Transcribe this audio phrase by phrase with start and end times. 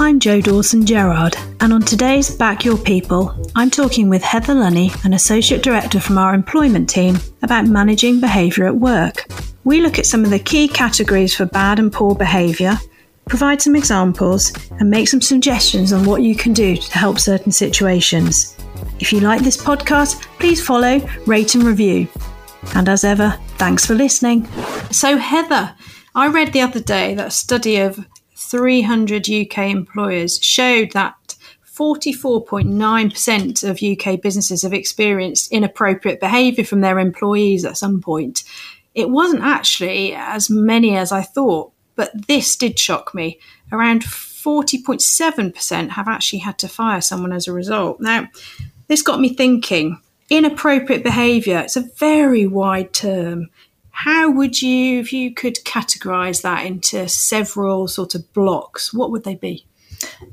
[0.00, 5.12] I'm Jo Dawson-Gerrard, and on today's Back Your People, I'm talking with Heather Lunney, an
[5.12, 9.26] Associate Director from our employment team, about managing behaviour at work.
[9.64, 12.78] We look at some of the key categories for bad and poor behaviour,
[13.28, 17.50] provide some examples, and make some suggestions on what you can do to help certain
[17.50, 18.56] situations.
[19.00, 22.06] If you like this podcast, please follow, rate, and review.
[22.76, 24.46] And as ever, thanks for listening.
[24.92, 25.74] So, Heather,
[26.14, 27.98] I read the other day that a study of
[28.38, 31.34] 300 UK employers showed that
[31.66, 38.44] 44.9% of UK businesses have experienced inappropriate behaviour from their employees at some point.
[38.94, 43.40] It wasn't actually as many as I thought, but this did shock me.
[43.72, 48.00] Around 40.7% have actually had to fire someone as a result.
[48.00, 48.28] Now,
[48.86, 50.00] this got me thinking
[50.30, 53.48] inappropriate behaviour, it's a very wide term.
[53.98, 59.24] How would you, if you could categorize that into several sort of blocks, what would
[59.24, 59.66] they be?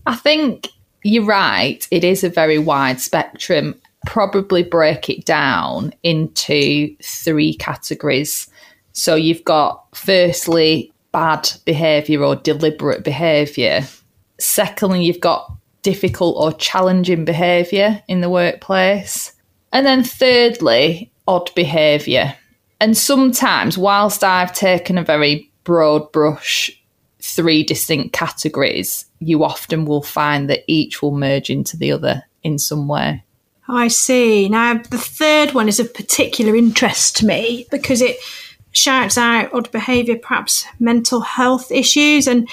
[0.05, 0.67] I think
[1.03, 1.87] you're right.
[1.89, 3.73] It is a very wide spectrum.
[4.05, 8.47] Probably break it down into three categories.
[8.93, 13.81] So you've got firstly bad behaviour or deliberate behaviour.
[14.39, 19.33] Secondly, you've got difficult or challenging behaviour in the workplace.
[19.73, 22.35] And then thirdly, odd behaviour.
[22.79, 26.71] And sometimes, whilst I've taken a very broad brush,
[27.21, 32.59] three distinct categories, you often will find that each will merge into the other in
[32.59, 33.23] some way.
[33.67, 34.47] I see.
[34.47, 38.17] Now, the third one is of particular interest to me because it
[38.71, 42.27] shouts out odd behaviour, perhaps mental health issues.
[42.27, 42.47] And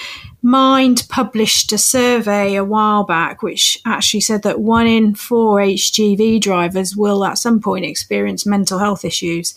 [0.45, 6.41] Mind published a survey a while back which actually said that one in four HGV
[6.41, 9.55] drivers will at some point experience mental health issues.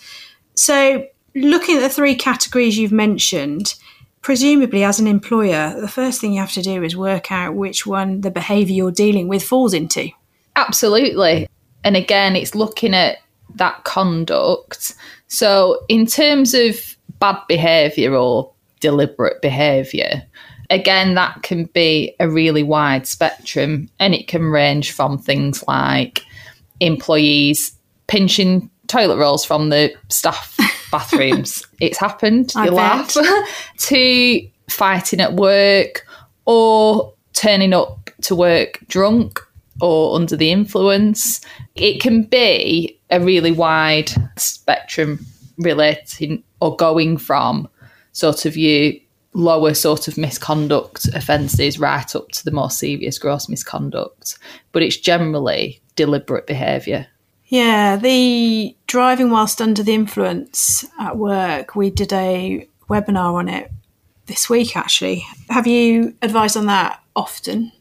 [0.55, 3.75] So, looking at the three categories you've mentioned,
[4.21, 7.85] presumably as an employer, the first thing you have to do is work out which
[7.85, 10.09] one the behaviour you're dealing with falls into.
[10.55, 11.47] Absolutely.
[11.83, 13.17] And again, it's looking at
[13.55, 14.95] that conduct.
[15.27, 20.23] So, in terms of bad behaviour or deliberate behaviour,
[20.69, 26.21] again, that can be a really wide spectrum and it can range from things like
[26.79, 27.77] employees
[28.07, 30.57] pinching toilet rolls from the staff
[30.91, 31.65] bathrooms.
[31.79, 33.15] it's happened, you laugh,
[33.77, 36.05] to fighting at work
[36.45, 39.39] or turning up to work drunk
[39.81, 41.41] or under the influence.
[41.75, 45.25] It can be a really wide spectrum
[45.57, 47.67] relating or going from
[48.11, 48.99] sort of you
[49.33, 54.39] lower sort of misconduct offences right up to the more serious gross misconduct.
[54.71, 57.07] But it's generally deliberate behaviour.
[57.55, 63.71] Yeah, the driving whilst under the influence at work, we did a webinar on it
[64.25, 65.25] this week actually.
[65.49, 67.71] Have you advised on that often?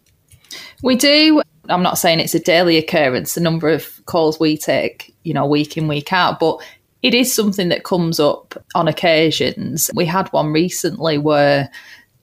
[0.84, 1.42] We do.
[1.68, 5.44] I'm not saying it's a daily occurrence, the number of calls we take, you know,
[5.44, 6.62] week in, week out, but
[7.02, 9.90] it is something that comes up on occasions.
[9.92, 11.68] We had one recently where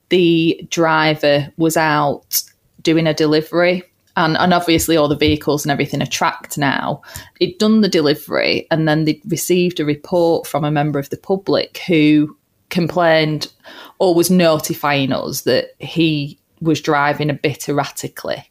[0.08, 2.44] the driver was out
[2.80, 3.82] doing a delivery
[4.16, 7.02] and, and obviously all the vehicles and everything are tracked now.
[7.38, 11.16] He'd done the delivery and then they received a report from a member of the
[11.16, 12.36] public who
[12.68, 13.52] complained
[13.98, 18.48] or was notifying us that he was driving a bit erratically.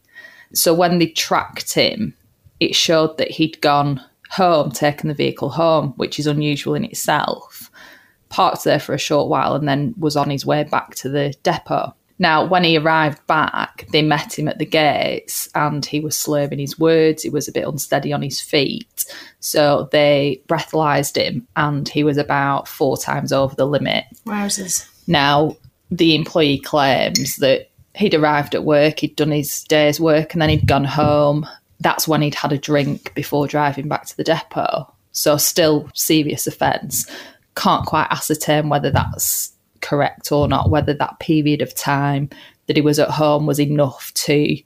[0.54, 2.16] So when they tracked him,
[2.60, 7.70] it showed that he'd gone home, taken the vehicle home, which is unusual in itself,
[8.30, 11.34] parked there for a short while and then was on his way back to the
[11.44, 11.94] depot.
[12.22, 16.60] Now, when he arrived back, they met him at the gates and he was slurring
[16.60, 17.24] his words.
[17.24, 19.06] He was a bit unsteady on his feet.
[19.40, 24.06] So they breathalyzed him and he was about four times over the limit.
[24.28, 24.88] Wowzers.
[25.08, 25.58] Now,
[25.90, 30.50] the employee claims that he'd arrived at work, he'd done his day's work, and then
[30.50, 31.48] he'd gone home.
[31.80, 34.94] That's when he'd had a drink before driving back to the depot.
[35.12, 37.10] So, still serious offence.
[37.56, 42.30] Can't quite ascertain whether that's correct or not, whether that period of time
[42.68, 44.58] that he was at home was enough to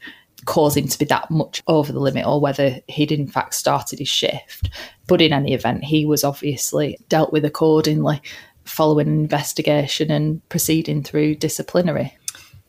[0.45, 3.99] cause him to be that much over the limit or whether he'd in fact started
[3.99, 4.69] his shift.
[5.07, 8.21] But in any event, he was obviously dealt with accordingly
[8.63, 12.17] following an investigation and proceeding through disciplinary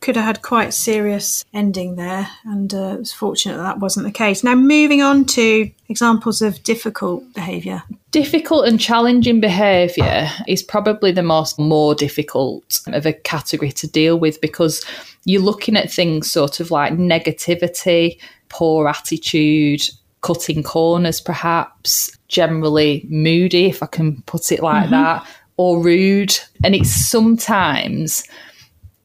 [0.00, 4.06] could have had quite serious ending there, and uh, it was fortunate that that wasn't
[4.06, 4.44] the case.
[4.44, 7.82] Now, moving on to examples of difficult behaviour.
[8.16, 14.18] Difficult and challenging behaviour is probably the most more difficult of a category to deal
[14.18, 14.82] with because
[15.26, 18.18] you're looking at things sort of like negativity,
[18.48, 19.82] poor attitude,
[20.22, 24.92] cutting corners, perhaps, generally moody, if I can put it like mm-hmm.
[24.92, 25.28] that,
[25.58, 26.34] or rude.
[26.64, 28.24] And it's sometimes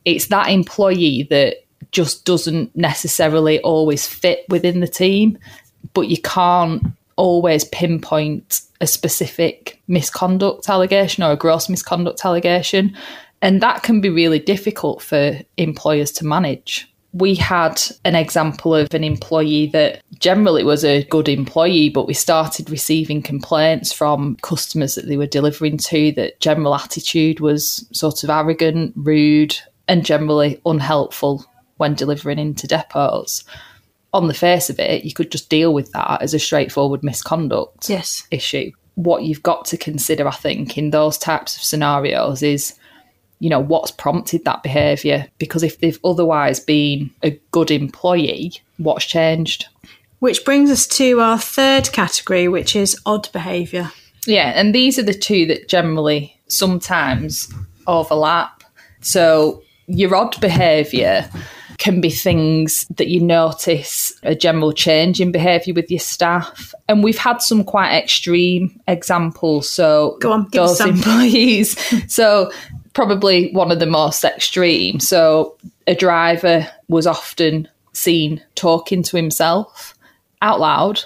[0.06, 5.38] it's that employee that just doesn't necessarily always fit within the team,
[5.94, 6.82] but you can't
[7.16, 12.96] always pinpoint a specific misconduct allegation or a gross misconduct allegation.
[13.42, 16.88] And that can be really difficult for employers to manage.
[17.14, 22.14] We had an example of an employee that generally was a good employee, but we
[22.14, 28.24] started receiving complaints from customers that they were delivering to that general attitude was sort
[28.24, 29.58] of arrogant, rude,
[29.90, 31.46] and generally unhelpful
[31.78, 33.44] when delivering into depots.
[34.14, 37.90] On the face of it, you could just deal with that as a straightforward misconduct
[37.90, 38.24] Yes.
[38.32, 38.72] issue.
[38.96, 42.74] What you've got to consider, I think, in those types of scenarios is,
[43.40, 45.28] you know, what's prompted that behaviour?
[45.38, 49.68] Because if they've otherwise been a good employee, what's changed?
[50.20, 53.92] Which brings us to our third category, which is odd behaviour.
[54.28, 57.52] Yeah, and these are the two that generally sometimes
[57.88, 58.64] overlap.
[59.00, 61.28] So your odd behaviour
[61.82, 66.76] can be things that you notice a general change in behaviour with your staff.
[66.88, 69.68] And we've had some quite extreme examples.
[69.68, 70.92] So Go on, those some.
[70.92, 71.76] employees.
[72.14, 72.52] so
[72.94, 75.00] probably one of the most extreme.
[75.00, 75.58] So
[75.88, 79.96] a driver was often seen talking to himself
[80.44, 81.02] out loud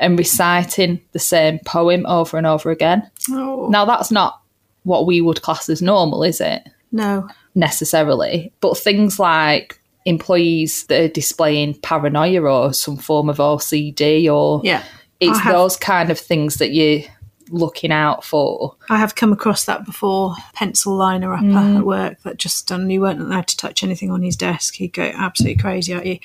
[0.00, 3.02] and reciting the same poem over and over again.
[3.30, 4.40] Oh, Now, that's not
[4.84, 6.62] what we would class as normal, is it?
[6.92, 7.28] no.
[7.56, 8.52] Necessarily.
[8.60, 14.82] But things like employees that are displaying paranoia or some form of OCD, or Yeah.
[15.20, 17.02] it's have- those kind of things that you're
[17.50, 18.76] looking out for.
[18.88, 20.34] I have come across that before.
[20.54, 21.78] Pencil liner upper Mm.
[21.78, 22.88] at work that just done.
[22.90, 24.76] You weren't allowed to touch anything on his desk.
[24.76, 26.18] He'd go absolutely crazy at you.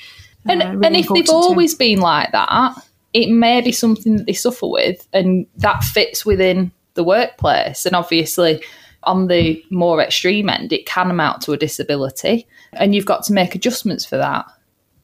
[0.48, 1.38] And, Uh, really and if they've important to him.
[1.38, 2.76] always been like that,
[3.14, 7.86] it may be something that they suffer with, and that fits within the workplace.
[7.88, 8.62] And obviously,
[9.06, 13.34] on the more extreme end, it can amount to a disability, and you've got to
[13.34, 14.46] make adjustments for that.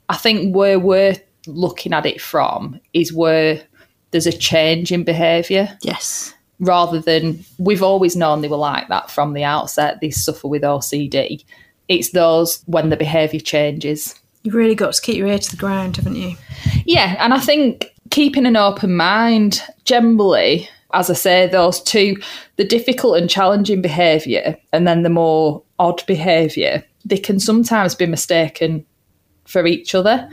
[0.09, 1.15] I think where we're
[1.47, 3.61] looking at it from is where
[4.11, 9.09] there's a change in behaviour yes, rather than we've always known they were like that
[9.09, 11.43] from the outset, they suffer with OCD.
[11.87, 14.19] It's those when the behaviour changes.
[14.43, 16.35] you've really got to keep your ear to the ground, haven't you?
[16.85, 22.17] Yeah, and I think keeping an open mind generally, as I say, those two,
[22.57, 28.05] the difficult and challenging behaviour and then the more odd behaviour, they can sometimes be
[28.05, 28.85] mistaken
[29.45, 30.29] for each other.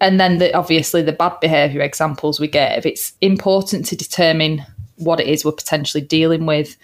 [0.00, 4.64] And then the, obviously the bad behaviour examples we gave, it's important to determine
[4.96, 6.76] what it is we're potentially dealing with.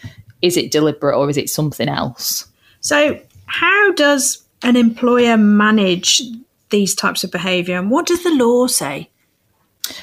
[0.43, 2.47] Is it deliberate or is it something else?
[2.81, 6.23] So, how does an employer manage
[6.71, 9.09] these types of behaviour, and what does the law say?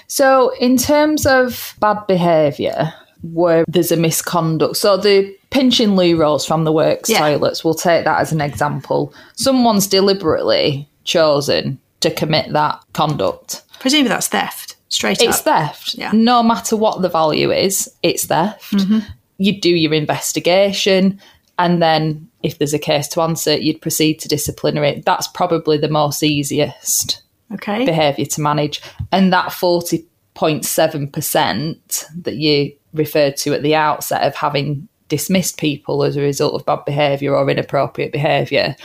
[0.07, 2.93] So, in terms of bad behaviour,
[3.23, 7.17] where there's a misconduct, so the pinching rolls from the works Yeah.
[7.19, 9.11] toilets, we'll take that as an example.
[9.35, 13.63] Someone's deliberately chosen to commit that conduct.
[13.79, 15.43] Presumably that's theft, straight up, It's up.
[15.45, 15.95] theft.
[15.95, 16.11] Yeah.
[16.13, 18.73] No matter what the value is, it's theft.
[18.73, 18.99] Mm-hmm.
[19.37, 21.19] You'd do your investigation,
[21.57, 25.01] and then if there's a case to answer, you'd proceed to disciplinary.
[25.05, 27.21] That's probably the most easiest
[27.53, 27.85] Okay.
[27.85, 28.81] behaviour to manage.
[29.13, 36.15] And that 40.7% that you referred to at the outset of having dismissed people as
[36.15, 38.75] a result of bad behaviour or inappropriate behaviour,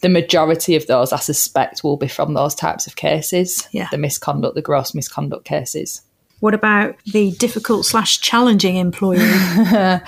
[0.00, 3.68] the majority of those, I suspect, will be from those types of cases.
[3.72, 3.88] Yeah.
[3.90, 6.02] The misconduct, the gross misconduct cases.
[6.40, 9.18] What about the difficult slash challenging employee?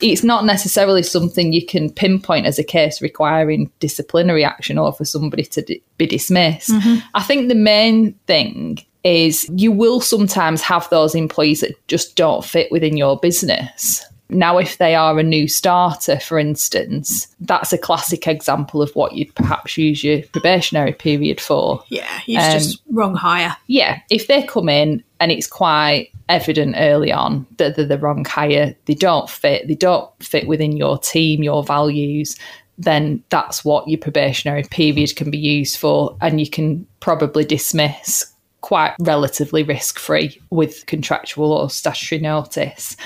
[0.00, 5.04] it's not necessarily something you can pinpoint as a case requiring disciplinary action or for
[5.04, 6.70] somebody to di- be dismissed.
[6.70, 7.06] Mm-hmm.
[7.14, 12.44] I think the main thing is you will sometimes have those employees that just don't
[12.44, 14.04] fit within your business.
[14.28, 19.12] Now, if they are a new starter, for instance, that's a classic example of what
[19.14, 21.82] you'd perhaps use your probationary period for.
[21.88, 23.54] yeah, he's Um, just wrong hire.
[23.66, 28.24] Yeah, if they come in and it's quite evident early on that they're the wrong
[28.24, 32.36] hire, they don't fit, they don't fit within your team, your values,
[32.78, 36.16] then that's what your probationary period can be used for.
[36.22, 38.31] And you can probably dismiss
[38.62, 42.96] quite relatively risk free with contractual or statutory notice.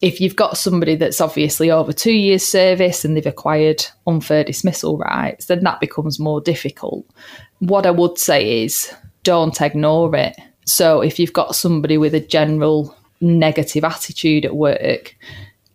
[0.00, 4.98] If you've got somebody that's obviously over two years' service and they've acquired unfair dismissal
[4.98, 7.06] rights, then that becomes more difficult.
[7.60, 8.92] What I would say is
[9.22, 10.34] don't ignore it.
[10.64, 15.16] So if you've got somebody with a general negative attitude at work,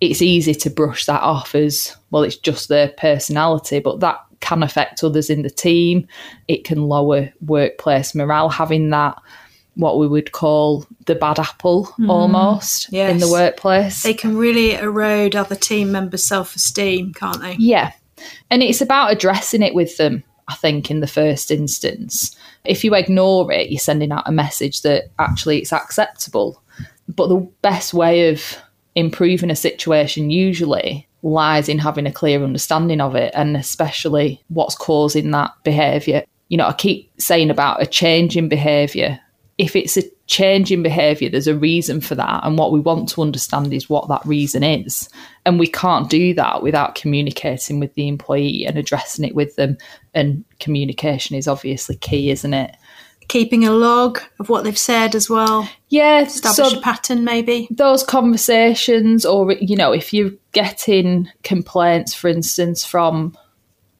[0.01, 4.63] it's easy to brush that off as well, it's just their personality, but that can
[4.63, 6.07] affect others in the team.
[6.47, 9.21] It can lower workplace morale, having that
[9.75, 12.09] what we would call the bad apple mm.
[12.09, 14.01] almost in the workplace.
[14.01, 17.55] They can really erode other team members' self esteem, can't they?
[17.59, 17.91] Yeah.
[18.49, 20.23] And it's about addressing it with them.
[20.49, 22.33] I think, in the first instance.
[22.63, 26.63] If you ignore it, you're sending out a message that actually it's acceptable.
[27.09, 28.57] But the best way of
[28.95, 34.75] improving a situation usually lies in having a clear understanding of it and especially what's
[34.75, 36.23] causing that behaviour.
[36.47, 39.19] You know, I keep saying about a change in behaviour.
[39.57, 42.45] If it's a change in behaviour, there's a reason for that.
[42.45, 45.09] And what we want to understand is what that reason is.
[45.45, 49.77] And we can't do that without communicating with the employee and addressing it with them.
[50.13, 52.75] And communication is obviously key, isn't it?
[53.27, 55.69] Keeping a log of what they've said as well.
[55.89, 57.67] Yeah, Establish so a pattern, maybe.
[57.71, 63.37] Those conversations, or, you know, if you're getting complaints, for instance, from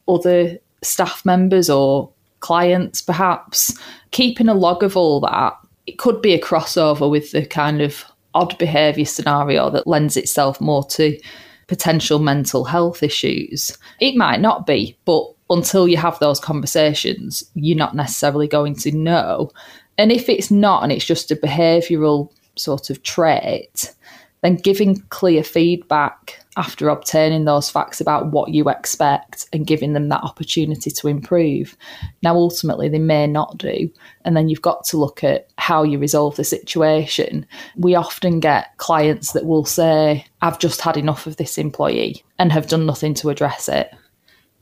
[0.08, 3.76] other staff members or clients, perhaps,
[4.10, 5.54] keeping a log of all that
[5.88, 8.04] it could be a crossover with the kind of
[8.34, 11.18] odd behaviour scenario that lends itself more to
[11.66, 13.76] potential mental health issues.
[13.98, 18.92] It might not be, but until you have those conversations, you're not necessarily going to
[18.92, 19.50] know.
[19.96, 23.94] And if it's not, and it's just a behavioural sort of trait,
[24.42, 30.08] then giving clear feedback after obtaining those facts about what you expect and giving them
[30.08, 31.76] that opportunity to improve.
[32.22, 33.90] Now, ultimately, they may not do.
[34.24, 37.46] And then you've got to look at how you resolve the situation.
[37.76, 42.52] We often get clients that will say, I've just had enough of this employee and
[42.52, 43.92] have done nothing to address it.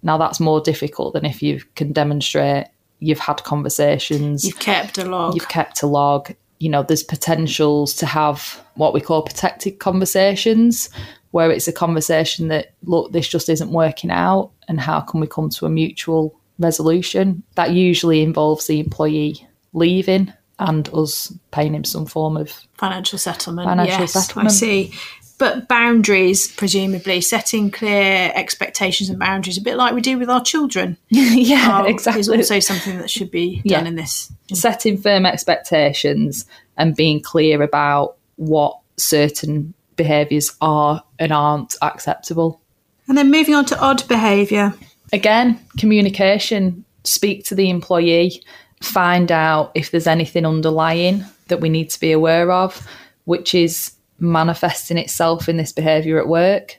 [0.07, 2.69] Now, that's more difficult than if you can demonstrate
[3.01, 7.93] you've had conversations, you've kept a log, you've kept a log, you know, there's potentials
[7.97, 10.89] to have what we call protected conversations,
[11.33, 15.27] where it's a conversation that, look, this just isn't working out, and how can we
[15.27, 17.43] come to a mutual resolution?
[17.57, 23.69] That usually involves the employee leaving and us paying him some form of financial settlement.
[23.69, 24.51] Financial yes, settlement.
[24.51, 24.95] I see.
[25.38, 30.43] But boundaries, presumably, setting clear expectations and boundaries, a bit like we do with our
[30.43, 30.97] children.
[31.11, 32.21] yeah, um, are- exactly.
[32.21, 33.88] Is also something that should be done Yeah.
[33.88, 34.33] in this.
[34.55, 36.47] setting firm expectations
[36.78, 42.61] and being clear about what certain behaviours are and aren't acceptable.
[43.09, 44.75] And then moving on to odd behaviour.
[45.12, 48.43] Again, communication, speak to the employee,
[48.83, 52.87] find out if there's anything underlying that we need to be aware of,
[53.25, 56.78] which is manifesting itself in this behaviour at work.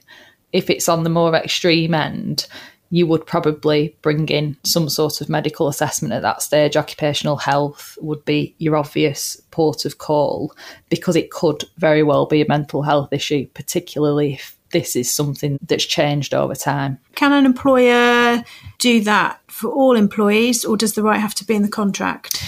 [0.52, 2.46] If it's on the more extreme end,
[2.90, 6.76] you would probably bring in some sort of medical assessment at that stage.
[6.76, 10.54] Occupational health would be your obvious port of call
[10.88, 15.58] because it could very well be a mental health issue, particularly if this is something
[15.62, 16.98] that's changed over time.
[17.14, 18.42] Can an employer
[18.78, 22.42] do that for all employees, or does the right have to be in the contract?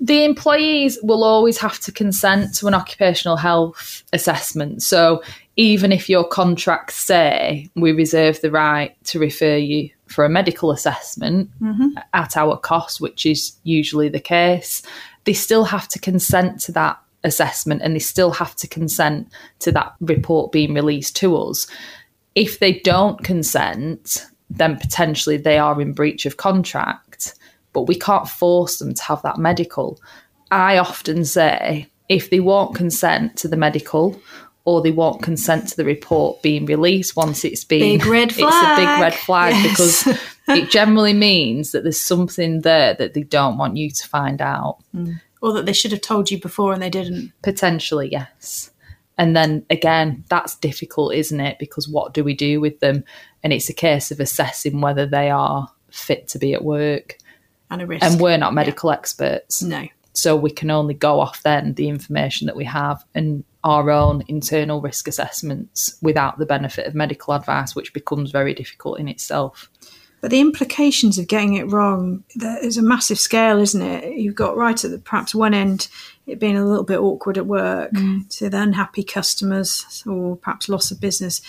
[0.00, 4.82] The employees will always have to consent to an occupational health assessment.
[4.82, 5.22] So
[5.56, 10.70] even if your contracts say we reserve the right to refer you for a medical
[10.70, 11.98] assessment mm-hmm.
[12.12, 14.82] at our cost, which is usually the case,
[15.24, 19.72] they still have to consent to that assessment and they still have to consent to
[19.72, 21.66] that report being released to us.
[22.34, 27.05] If they don't consent, then potentially they are in breach of contract
[27.76, 30.00] but we can't force them to have that medical.
[30.50, 34.18] I often say if they won't consent to the medical
[34.64, 38.40] or they won't consent to the report being released once it's been Big red it's
[38.40, 40.04] a big red flag Yes.
[40.04, 40.18] because
[40.48, 44.78] it generally means that there's something there that they don't want you to find out.
[44.94, 45.20] Mm.
[45.42, 47.30] Or that they should have told you before and they didn't?
[47.42, 48.70] Potentially, yes.
[49.18, 51.58] And then again, that's difficult, isn't it?
[51.58, 53.04] Because what do we do with them?
[53.42, 57.18] And it's a case of assessing whether they are fit to be at work.
[57.70, 58.04] And a risk.
[58.04, 59.62] And we're not medical experts.
[59.62, 59.88] no.
[60.12, 64.24] So we can only go off then the information that we have and our own
[64.28, 69.68] internal risk assessments without the benefit of medical advice, which becomes very difficult in itself.
[70.22, 74.14] But the implications of getting it wrong, there is a massive scale, isn't it?
[74.16, 75.88] You've got right at the perhaps one end,
[76.26, 78.28] it being a little bit awkward at work, mm.
[78.38, 81.42] to the unhappy customers or perhaps loss of business,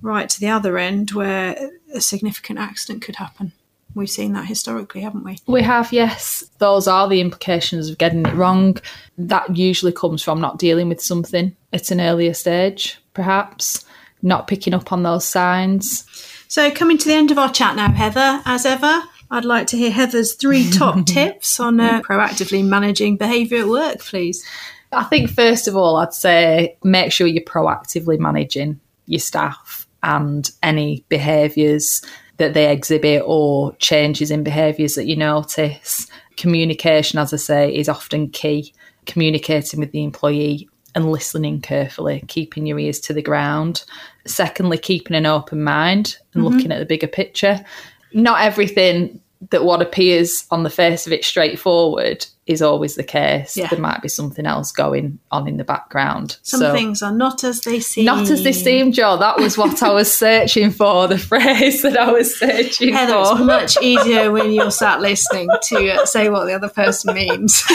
[0.00, 3.52] right to the other end where a significant accident could happen.
[3.94, 5.38] We've seen that historically, haven't we?
[5.46, 8.78] We have, yes, those are the implications of getting it wrong.
[9.16, 13.84] That usually comes from not dealing with something at an earlier stage, perhaps,
[14.20, 16.04] not picking up on those signs.
[16.48, 19.76] So, coming to the end of our chat now, Heather, as ever, I'd like to
[19.76, 24.44] hear Heather's three top tips on uh, proactively managing behaviour at work, please.
[24.90, 30.50] I think first of all, I'd say make sure you're proactively managing your staff and
[30.62, 32.02] any behaviours
[32.38, 36.06] that they exhibit or changes in behaviours that you notice.
[36.36, 38.74] Communication, as I say, is often key.
[39.06, 43.84] Communicating with the employee and listening carefully, keeping your ears to the ground.
[44.26, 46.54] Secondly, keeping an open mind and mm-hmm.
[46.54, 47.64] looking at the bigger picture.
[48.12, 53.56] Not everything that what appears on the face of it straightforward is always the case.
[53.56, 53.68] Yeah.
[53.68, 56.36] There might be something else going on in the background.
[56.42, 58.04] Some So- things are not as they seem.
[58.04, 59.16] Not as they seem, Jo.
[59.16, 63.30] That was what I was searching for, the phrase that I was searching Heather, it's
[63.30, 63.44] for.
[63.44, 67.62] much easier when you're sat listening to say what the other person means.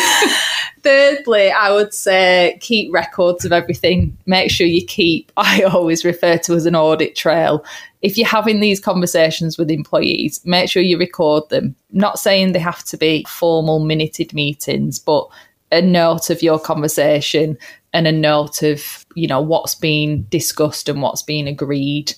[0.82, 4.18] Thirdly, I would say keep records of everything.
[4.26, 7.66] Make sure you keep, I always refer to as an audit trail.
[8.02, 11.76] If you're having these conversations with employees, make sure you record them.
[11.92, 14.59] Not saying they have to be formal minuted meetings,
[15.06, 15.28] but
[15.72, 17.58] a note of your conversation
[17.94, 22.14] and a note of, you know, what's been discussed and what's been agreed.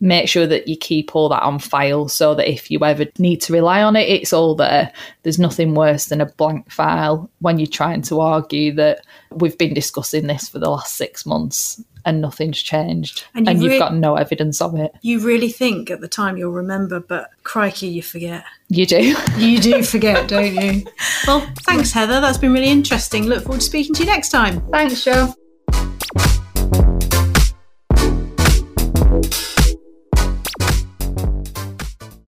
[0.00, 3.40] Make sure that you keep all that on file so that if you ever need
[3.42, 4.92] to rely on it, it's all there.
[5.22, 9.72] There's nothing worse than a blank file when you're trying to argue that we've been
[9.72, 13.78] discussing this for the last six months and nothing's changed And and, you you've re-
[13.78, 14.92] got no evidence of it.
[15.02, 18.44] You really think at the time you'll remember, but crikey, you forget.
[18.68, 19.14] You do.
[19.38, 20.86] You do forget, don't you?
[21.26, 22.20] Well, thanks, Heather.
[22.20, 23.24] That's been really interesting.
[23.24, 24.60] Look forward to speaking to you next time.
[24.70, 25.34] Thanks, Jo.